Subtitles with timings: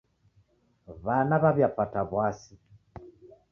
[1.03, 2.53] W'ana w'aw'iapata w'asi.